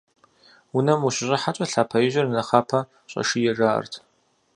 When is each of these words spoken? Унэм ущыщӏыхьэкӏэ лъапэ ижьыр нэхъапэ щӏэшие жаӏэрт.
Унэм 0.75 0.99
ущыщӏыхьэкӏэ 1.07 1.65
лъапэ 1.71 1.97
ижьыр 2.05 2.27
нэхъапэ 2.33 2.79
щӏэшие 3.11 3.51
жаӏэрт. 3.57 3.93